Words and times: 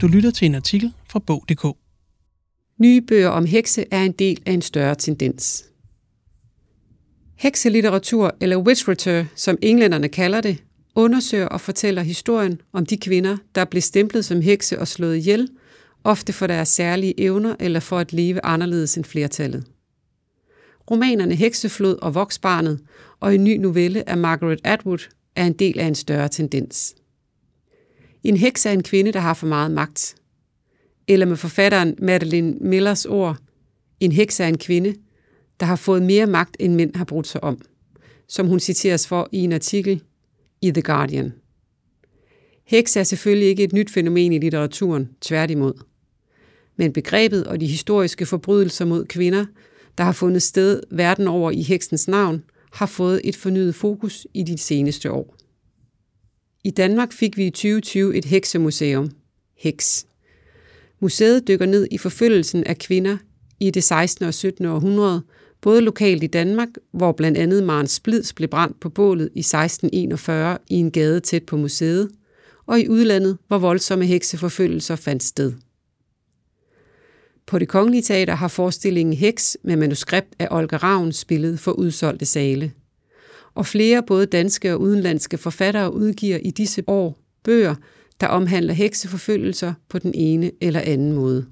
Du 0.00 0.06
lytter 0.06 0.30
til 0.30 0.46
en 0.46 0.54
artikel 0.54 0.92
fra 1.10 1.18
Bog.dk. 1.18 1.76
Nye 2.80 3.00
bøger 3.00 3.28
om 3.28 3.46
hekse 3.46 3.84
er 3.90 4.02
en 4.02 4.12
del 4.12 4.42
af 4.46 4.52
en 4.52 4.62
større 4.62 4.94
tendens. 4.94 5.64
Hekselitteratur, 7.36 8.36
eller 8.40 8.56
witch 8.56 8.88
som 9.34 9.58
englænderne 9.62 10.08
kalder 10.08 10.40
det, 10.40 10.62
undersøger 10.94 11.46
og 11.46 11.60
fortæller 11.60 12.02
historien 12.02 12.60
om 12.72 12.86
de 12.86 12.96
kvinder, 12.96 13.36
der 13.54 13.64
blev 13.64 13.82
stemplet 13.82 14.24
som 14.24 14.40
hekse 14.40 14.78
og 14.78 14.88
slået 14.88 15.16
ihjel, 15.16 15.48
ofte 16.04 16.32
for 16.32 16.46
deres 16.46 16.68
særlige 16.68 17.20
evner 17.20 17.56
eller 17.60 17.80
for 17.80 17.98
at 17.98 18.12
leve 18.12 18.44
anderledes 18.44 18.96
end 18.96 19.04
flertallet. 19.04 19.64
Romanerne 20.90 21.34
Hekseflod 21.34 21.96
og 22.02 22.14
Voksbarnet 22.14 22.80
og 23.20 23.34
en 23.34 23.44
ny 23.44 23.56
novelle 23.56 24.08
af 24.08 24.16
Margaret 24.16 24.60
Atwood 24.64 25.08
er 25.36 25.46
en 25.46 25.52
del 25.52 25.78
af 25.78 25.86
en 25.86 25.94
større 25.94 26.28
tendens. 26.28 26.94
En 28.24 28.36
heks 28.36 28.66
er 28.66 28.70
en 28.70 28.82
kvinde, 28.82 29.12
der 29.12 29.20
har 29.20 29.34
for 29.34 29.46
meget 29.46 29.70
magt. 29.70 30.14
Eller 31.08 31.26
med 31.26 31.36
forfatteren 31.36 31.94
Madeline 31.98 32.56
Millers 32.60 33.06
ord, 33.06 33.36
en 34.00 34.12
heks 34.12 34.40
er 34.40 34.46
en 34.46 34.58
kvinde, 34.58 34.94
der 35.60 35.66
har 35.66 35.76
fået 35.76 36.02
mere 36.02 36.26
magt, 36.26 36.56
end 36.60 36.74
mænd 36.74 36.94
har 36.94 37.04
brudt 37.04 37.26
sig 37.26 37.44
om, 37.44 37.60
som 38.28 38.46
hun 38.46 38.60
citeres 38.60 39.06
for 39.06 39.28
i 39.32 39.38
en 39.38 39.52
artikel 39.52 40.02
i 40.62 40.70
The 40.70 40.82
Guardian. 40.82 41.32
Heks 42.64 42.96
er 42.96 43.02
selvfølgelig 43.02 43.48
ikke 43.48 43.64
et 43.64 43.72
nyt 43.72 43.90
fænomen 43.90 44.32
i 44.32 44.38
litteraturen, 44.38 45.08
tværtimod. 45.20 45.74
Men 46.76 46.92
begrebet 46.92 47.46
og 47.46 47.60
de 47.60 47.66
historiske 47.66 48.26
forbrydelser 48.26 48.84
mod 48.84 49.04
kvinder, 49.04 49.46
der 49.98 50.04
har 50.04 50.12
fundet 50.12 50.42
sted 50.42 50.82
verden 50.90 51.28
over 51.28 51.50
i 51.50 51.62
heksens 51.62 52.08
navn, 52.08 52.44
har 52.72 52.86
fået 52.86 53.20
et 53.24 53.36
fornyet 53.36 53.74
fokus 53.74 54.26
i 54.34 54.42
de 54.42 54.58
seneste 54.58 55.12
år. 55.12 55.35
I 56.66 56.70
Danmark 56.70 57.12
fik 57.12 57.36
vi 57.36 57.46
i 57.46 57.50
2020 57.50 58.16
et 58.16 58.24
heksemuseum, 58.24 59.10
Heks. 59.56 60.06
Museet 61.00 61.48
dykker 61.48 61.66
ned 61.66 61.86
i 61.90 61.98
forfølgelsen 61.98 62.64
af 62.64 62.78
kvinder 62.78 63.16
i 63.60 63.70
det 63.70 63.84
16. 63.84 64.24
og 64.24 64.34
17. 64.34 64.66
århundrede, 64.66 65.22
både 65.60 65.80
lokalt 65.80 66.22
i 66.22 66.26
Danmark, 66.26 66.68
hvor 66.92 67.12
blandt 67.12 67.38
andet 67.38 67.64
Maren 67.64 67.86
Splids 67.86 68.32
blev 68.32 68.48
brændt 68.48 68.80
på 68.80 68.88
bålet 68.88 69.28
i 69.34 69.38
1641 69.38 70.58
i 70.70 70.74
en 70.74 70.90
gade 70.90 71.20
tæt 71.20 71.42
på 71.42 71.56
museet, 71.56 72.10
og 72.66 72.80
i 72.80 72.88
udlandet, 72.88 73.38
hvor 73.48 73.58
voldsomme 73.58 74.06
hekseforfølgelser 74.06 74.96
fandt 74.96 75.22
sted. 75.22 75.52
På 77.46 77.58
det 77.58 77.68
kongelige 77.68 78.02
teater 78.02 78.34
har 78.34 78.48
forestillingen 78.48 79.14
Heks 79.16 79.56
med 79.62 79.76
manuskript 79.76 80.34
af 80.38 80.48
Olga 80.50 80.76
Ravn 80.76 81.12
spillet 81.12 81.60
for 81.60 81.72
udsolgte 81.72 82.26
sale. 82.26 82.72
Og 83.56 83.66
flere 83.66 84.02
både 84.02 84.26
danske 84.26 84.72
og 84.72 84.80
udenlandske 84.80 85.38
forfattere 85.38 85.94
udgiver 85.94 86.38
i 86.38 86.50
disse 86.50 86.84
år 86.86 87.18
bøger, 87.42 87.74
der 88.20 88.26
omhandler 88.26 88.74
hekseforfølgelser 88.74 89.74
på 89.88 89.98
den 89.98 90.14
ene 90.14 90.50
eller 90.60 90.80
anden 90.80 91.12
måde. 91.12 91.46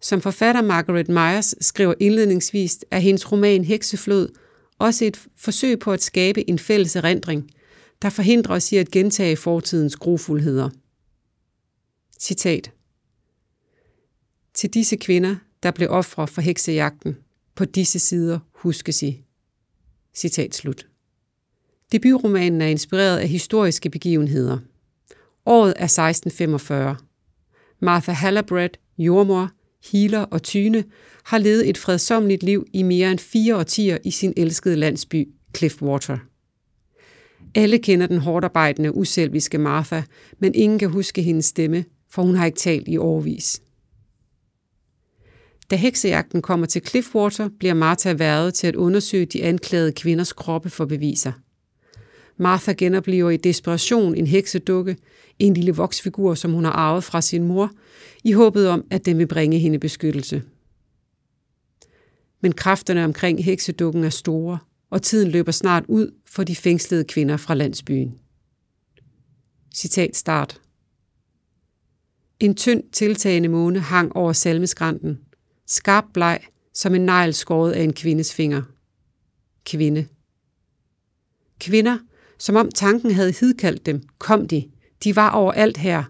Som 0.00 0.20
forfatter 0.20 0.62
Margaret 0.62 1.08
Myers 1.08 1.54
skriver 1.60 1.94
indledningsvis, 2.00 2.78
er 2.90 2.98
hendes 2.98 3.32
roman 3.32 3.64
Hekseflod 3.64 4.28
også 4.78 5.04
et 5.04 5.26
forsøg 5.36 5.78
på 5.78 5.92
at 5.92 6.02
skabe 6.02 6.50
en 6.50 6.58
fælles 6.58 6.96
erindring, 6.96 7.50
der 8.02 8.10
forhindrer 8.10 8.54
os 8.54 8.72
i 8.72 8.76
at 8.76 8.90
gentage 8.90 9.36
fortidens 9.36 9.96
grofuldheder. 9.96 10.70
Citat. 12.20 12.72
Til 14.54 14.70
disse 14.70 14.96
kvinder, 14.96 15.36
der 15.62 15.70
blev 15.70 15.88
ofre 15.90 16.28
for 16.28 16.40
heksejagten, 16.40 17.16
på 17.54 17.64
disse 17.64 17.98
sider 17.98 18.38
huskes 18.54 19.02
I. 19.02 19.24
Citat 20.14 20.54
slut. 20.54 20.86
Debutromanen 21.92 22.60
er 22.60 22.66
inspireret 22.66 23.18
af 23.18 23.28
historiske 23.28 23.90
begivenheder. 23.90 24.58
Året 25.46 25.74
er 25.76 25.84
1645. 25.84 26.96
Martha 27.80 28.12
Hallabred, 28.12 28.70
jordmor, 28.98 29.50
healer 29.92 30.20
og 30.20 30.42
tyne, 30.42 30.84
har 31.24 31.38
levet 31.38 31.68
et 31.68 31.78
fredsomligt 31.78 32.42
liv 32.42 32.66
i 32.72 32.82
mere 32.82 33.10
end 33.10 33.18
fire 33.18 33.56
årtier 33.56 33.98
i 34.04 34.10
sin 34.10 34.32
elskede 34.36 34.76
landsby 34.76 35.28
Cliffwater. 35.56 36.18
Alle 37.54 37.78
kender 37.78 38.06
den 38.06 38.18
hårdarbejdende, 38.18 38.96
uselviske 38.96 39.58
Martha, 39.58 40.02
men 40.38 40.54
ingen 40.54 40.78
kan 40.78 40.90
huske 40.90 41.22
hendes 41.22 41.46
stemme, 41.46 41.84
for 42.10 42.22
hun 42.22 42.34
har 42.34 42.46
ikke 42.46 42.58
talt 42.58 42.88
i 42.88 42.96
årvis. 42.96 43.62
Da 45.70 45.76
heksejagten 45.76 46.42
kommer 46.42 46.66
til 46.66 46.86
Cliffwater, 46.86 47.48
bliver 47.58 47.74
Martha 47.74 48.12
været 48.12 48.54
til 48.54 48.66
at 48.66 48.76
undersøge 48.76 49.26
de 49.26 49.44
anklagede 49.44 49.92
kvinders 49.92 50.32
kroppe 50.32 50.70
for 50.70 50.84
beviser. 50.84 51.32
Martha 52.42 52.72
genoplever 52.72 53.30
i 53.30 53.36
desperation 53.36 54.14
en 54.14 54.26
heksedukke, 54.26 54.96
en 55.38 55.54
lille 55.54 55.74
voksfigur, 55.74 56.34
som 56.34 56.52
hun 56.52 56.64
har 56.64 56.72
arvet 56.72 57.04
fra 57.04 57.20
sin 57.20 57.42
mor, 57.42 57.70
i 58.24 58.32
håbet 58.32 58.68
om, 58.68 58.84
at 58.90 59.04
den 59.04 59.18
vil 59.18 59.26
bringe 59.26 59.58
hende 59.58 59.78
beskyttelse. 59.78 60.42
Men 62.40 62.52
kræfterne 62.52 63.04
omkring 63.04 63.44
heksedukken 63.44 64.04
er 64.04 64.10
store, 64.10 64.58
og 64.90 65.02
tiden 65.02 65.30
løber 65.30 65.52
snart 65.52 65.84
ud 65.88 66.14
for 66.26 66.44
de 66.44 66.56
fængslede 66.56 67.04
kvinder 67.04 67.36
fra 67.36 67.54
landsbyen. 67.54 68.18
Citat 69.74 70.16
start. 70.16 70.60
En 72.40 72.54
tynd 72.54 72.82
tiltagende 72.92 73.48
måne 73.48 73.80
hang 73.80 74.16
over 74.16 74.32
salmeskranten, 74.32 75.18
skarp 75.66 76.04
bleg 76.14 76.40
som 76.74 76.94
en 76.94 77.06
negl 77.06 77.34
skåret 77.34 77.72
af 77.72 77.82
en 77.82 77.92
kvindes 77.92 78.34
finger. 78.34 78.62
Kvinde. 79.64 80.06
Kvinder, 81.60 81.98
som 82.42 82.56
om 82.56 82.70
tanken 82.70 83.10
havde 83.10 83.34
hidkaldt 83.40 83.86
dem, 83.86 84.02
kom 84.18 84.48
de. 84.48 84.64
De 85.04 85.16
var 85.16 85.30
overalt 85.30 85.76
her, 85.76 86.04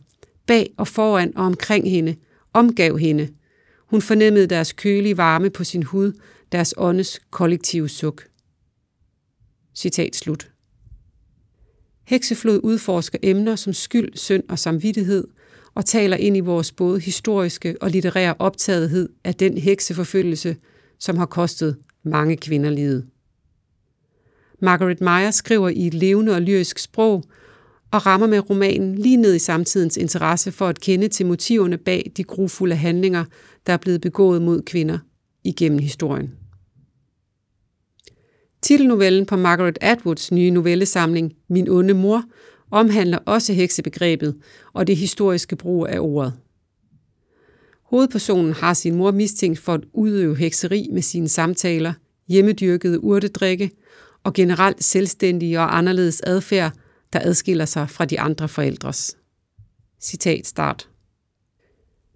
bag 0.47 0.75
og 0.77 0.89
foran 0.89 1.37
og 1.37 1.45
omkring 1.45 1.91
hende, 1.91 2.17
omgav 2.53 2.99
hende. 2.99 3.29
Hun 3.87 4.03
fornemmede 4.03 4.47
deres 4.47 4.73
kølige 4.73 5.17
varme 5.17 5.51
på 5.51 5.65
sin 5.65 5.83
hud, 5.83 6.13
deres 6.53 6.75
åndes 6.77 7.21
kollektive 7.31 7.89
suk. 7.89 8.29
Citat 9.75 10.17
slut. 10.17 10.51
Hekseflod 12.05 12.61
udforsker 12.63 13.19
emner 13.23 13.57
som 13.57 13.73
skyld, 13.73 14.17
synd 14.17 14.43
og 14.49 14.59
samvittighed, 14.59 15.29
og 15.75 15.85
taler 15.85 16.17
ind 16.17 16.37
i 16.37 16.41
vores 16.41 16.73
både 16.73 17.01
historiske 17.01 17.77
og 17.81 17.91
litterære 17.91 18.35
optagethed 18.39 19.09
af 19.25 19.35
den 19.35 19.59
hekseforfølgelse, 19.59 20.57
som 20.99 21.17
har 21.17 21.27
kostet 21.27 21.77
mange 22.03 22.37
kvinder 22.37 22.71
livet. 22.71 23.07
Margaret 24.63 25.01
Meyer 25.01 25.31
skriver 25.31 25.69
i 25.69 25.87
et 25.87 25.95
levende 25.95 26.35
og 26.35 26.43
lyrisk 26.43 26.79
sprog, 26.79 27.25
og 27.91 28.07
rammer 28.07 28.27
med 28.27 28.51
romanen 28.51 28.95
lige 28.95 29.17
ned 29.17 29.35
i 29.35 29.39
samtidens 29.39 29.97
interesse 29.97 30.53
for 30.53 30.69
at 30.69 30.81
kende 30.81 31.09
til 31.09 31.27
motiverne 31.27 31.79
bag 31.79 32.13
de 32.17 32.25
grufulde 32.25 32.77
handlinger, 32.77 33.25
der 33.67 33.73
er 33.73 33.77
blevet 33.77 34.01
begået 34.01 34.43
mod 34.43 34.63
kvinder 34.63 34.99
igennem 35.45 35.79
historien. 35.79 36.31
Titelnovellen 38.63 39.27
på 39.27 39.37
Margaret 39.37 39.79
Atwoods 39.81 40.33
nye 40.33 40.51
novellesamling 40.51 41.33
Min 41.49 41.69
onde 41.69 41.95
mor 41.95 42.25
omhandler 42.71 43.19
også 43.19 43.53
heksebegrebet 43.53 44.37
og 44.73 44.87
det 44.87 44.97
historiske 44.97 45.57
brug 45.57 45.87
af 45.87 45.99
ordet. 46.01 46.33
Hovedpersonen 47.85 48.53
har 48.53 48.75
sin 48.75 48.95
mor 48.95 49.11
mistænkt 49.11 49.59
for 49.59 49.75
at 49.75 49.85
udøve 49.93 50.37
hekseri 50.37 50.89
med 50.93 51.03
sine 51.03 51.29
samtaler, 51.29 51.93
hjemmedyrkede 52.29 53.05
urtedrikke 53.05 53.71
og 54.25 54.35
generelt 54.35 54.85
selvstændige 54.85 55.61
og 55.61 55.77
anderledes 55.77 56.21
adfærd, 56.21 56.73
der 57.13 57.21
adskiller 57.23 57.65
sig 57.65 57.91
fra 57.91 58.05
de 58.05 58.21
andre 58.21 58.49
forældres. 58.49 59.17
Citat 60.01 60.47
start. 60.47 60.89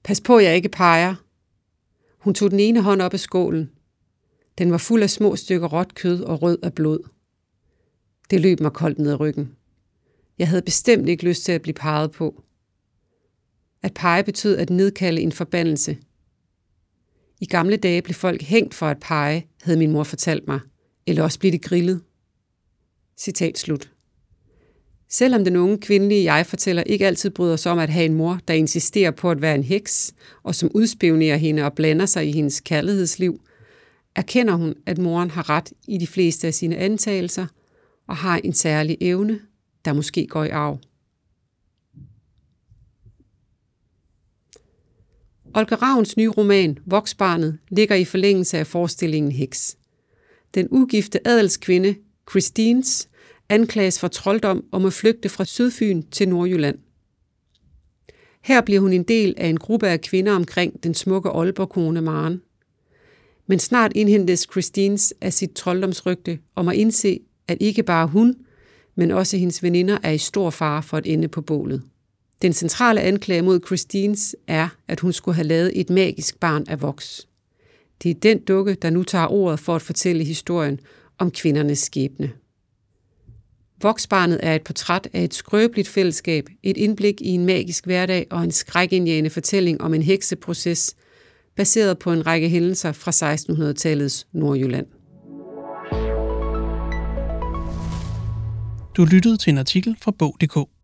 Pas 0.05 0.21
på, 0.21 0.39
jeg 0.39 0.57
ikke 0.57 0.69
peger. 0.69 1.15
Hun 2.19 2.35
tog 2.35 2.51
den 2.51 2.61
ene 2.61 2.83
hånd 2.83 3.03
op 3.03 3.13
af 3.13 3.21
skålen. 3.21 3.71
Den 4.59 4.71
var 4.71 4.79
fuld 4.79 5.03
af 5.03 5.11
små 5.11 5.37
stykker 5.37 5.69
råt 5.69 5.95
kød 5.95 6.23
og 6.23 6.43
rød 6.43 6.59
af 6.63 6.73
blod. 6.75 6.99
Det 8.31 8.41
løb 8.41 8.61
mig 8.61 8.73
koldt 8.73 8.99
ned 8.99 9.11
ad 9.11 9.21
ryggen. 9.21 9.53
Jeg 10.39 10.49
havde 10.49 10.63
bestemt 10.63 11.09
ikke 11.09 11.25
lyst 11.25 11.45
til 11.45 11.53
at 11.53 11.63
blive 11.63 11.75
peget 11.75 12.11
på. 12.11 12.43
At 13.83 13.95
pege 13.95 14.25
betød 14.25 14.57
at 14.57 14.71
nedkalde 14.71 15.21
en 15.21 15.33
forbandelse. 15.33 15.99
I 17.41 17.47
gamle 17.47 17.77
dage 17.77 18.03
blev 18.03 18.15
folk 18.15 18.43
hængt 18.43 18.75
for 18.75 18.87
at 18.87 19.01
pege, 19.01 19.47
havde 19.63 19.79
min 19.79 19.93
mor 19.93 20.05
fortalt 20.05 20.47
mig, 20.47 20.61
eller 21.07 21.23
også 21.23 21.39
blev 21.39 21.53
det 21.53 21.63
grillet. 21.63 22.03
Citat 23.19 23.59
slut. 23.59 23.91
Selvom 25.09 25.45
den 25.45 25.57
unge 25.57 25.79
kvindelige 25.79 26.35
jeg-fortæller 26.35 26.83
ikke 26.83 27.07
altid 27.07 27.31
bryder 27.31 27.57
sig 27.57 27.73
om 27.73 27.79
at 27.79 27.91
have 27.91 28.07
en 28.07 28.15
mor, 28.15 28.41
der 28.49 28.55
insisterer 28.55 29.11
på 29.11 29.31
at 29.31 29.43
være 29.43 29.55
en 29.55 29.65
heks, 29.65 30.15
og 30.43 30.55
som 30.55 30.71
udspionerer 30.75 31.37
hende 31.37 31.63
og 31.63 31.73
blander 31.73 32.07
sig 32.07 32.29
i 32.29 32.33
hendes 32.33 32.61
kærlighedsliv, 32.61 33.41
erkender 34.15 34.55
hun, 34.55 34.75
at 34.87 34.99
moren 34.99 35.31
har 35.31 35.51
ret 35.51 35.73
i 35.89 35.99
de 35.99 36.07
fleste 36.07 36.47
af 36.47 36.55
sine 36.55 36.77
antagelser 36.77 37.47
og 38.09 38.17
har 38.17 38.41
en 38.45 38.53
særlig 38.53 38.97
evne, 39.01 39.41
der 39.85 39.93
måske 39.93 40.27
går 40.27 40.45
i 40.45 40.49
arv. 40.49 40.79
Olga 45.55 45.75
Ravns 45.75 46.17
nye 46.17 46.29
roman, 46.29 46.79
Voksbarnet, 46.87 47.59
ligger 47.69 47.95
i 47.95 48.05
forlængelse 48.05 48.59
af 48.59 48.67
forestillingen 48.67 49.33
Heks. 49.33 49.77
Den 50.55 50.69
ugifte 50.71 51.29
adelskvinde, 51.29 51.95
Christines, 52.31 53.09
anklages 53.49 54.01
for 54.01 54.09
trolddom 54.09 54.65
om 54.73 54.85
at 54.85 54.93
flygte 54.93 55.29
fra 55.29 55.45
Sydfyn 55.45 56.03
til 56.03 56.29
Nordjylland. 56.29 56.79
Her 58.43 58.61
bliver 58.61 58.81
hun 58.81 58.93
en 58.93 59.03
del 59.03 59.35
af 59.37 59.49
en 59.49 59.57
gruppe 59.57 59.89
af 59.89 60.01
kvinder 60.01 60.33
omkring 60.33 60.83
den 60.83 60.95
smukke 60.95 61.29
Aalborg-kone 61.29 62.01
Maren. 62.01 62.43
Men 63.47 63.59
snart 63.59 63.93
indhentes 63.95 64.47
Christines 64.51 65.15
af 65.21 65.33
sit 65.33 65.51
trolddomsrygte 65.51 66.39
om 66.55 66.69
at 66.69 66.77
indse, 66.77 67.21
at 67.49 67.59
ikke 67.61 67.83
bare 67.83 68.07
hun, 68.07 68.37
men 68.95 69.11
også 69.11 69.37
hendes 69.37 69.63
veninder 69.63 69.99
er 70.03 70.11
i 70.11 70.19
stor 70.19 70.51
fare 70.51 70.83
for 70.83 70.97
at 70.97 71.07
ende 71.07 71.29
på 71.29 71.41
bålet. 71.41 71.83
Den 72.43 72.53
centrale 72.53 73.01
anklage 73.01 73.43
mod 73.43 73.61
Christines 73.67 74.37
er, 74.47 74.69
at 74.89 75.01
hun 75.01 75.13
skulle 75.13 75.35
have 75.35 75.47
lavet 75.47 75.81
et 75.81 75.91
magisk 75.91 76.41
barn 76.41 76.65
af 76.69 76.83
voks. 76.83 77.29
Det 78.03 78.11
er 78.11 78.15
den 78.15 78.39
dukke, 78.39 78.75
der 78.75 78.91
nu 78.91 79.03
tager 79.03 79.27
ordet 79.27 79.61
for 79.61 79.75
at 79.77 79.83
fortælle 79.83 80.25
historien 80.25 80.81
om 81.19 81.31
kvindernes 81.31 81.79
skæbne. 81.79 82.33
Voksbarnet 83.83 84.41
er 84.43 84.55
et 84.55 84.63
portræt 84.63 85.09
af 85.13 85.25
et 85.25 85.35
skrøbeligt 85.35 85.89
fællesskab, 85.89 86.49
et 86.63 86.77
indblik 86.77 87.21
i 87.21 87.29
en 87.29 87.47
magisk 87.47 87.85
hverdag 87.85 88.27
og 88.31 88.45
en 88.45 88.51
skrækindjagende 88.51 89.31
fortælling 89.31 89.81
om 89.81 89.95
en 89.95 90.03
hekseproces, 90.03 90.95
baseret 91.57 91.99
på 91.99 92.13
en 92.13 92.27
række 92.27 92.49
hændelser 92.49 92.93
fra 92.93 93.11
1600-tallets 93.11 94.27
Nordjylland. 94.33 94.87
Du 98.97 99.05
lyttede 99.05 99.37
til 99.37 99.51
en 99.51 99.59
artikel 99.59 99.97
fra 100.03 100.11
Bog.dk. 100.11 100.76